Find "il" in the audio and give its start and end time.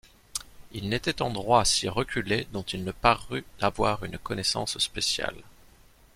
0.71-0.89, 2.63-2.83